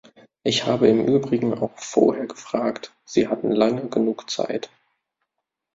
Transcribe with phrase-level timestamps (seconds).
[0.41, 4.71] Ich habe im Übrigen auch vorher gefragt, Sie hatten lange genug Zeit.